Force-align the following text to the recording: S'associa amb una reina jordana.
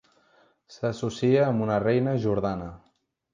S'associa 0.75 1.43
amb 1.49 1.65
una 1.67 1.77
reina 1.85 2.15
jordana. 2.25 2.73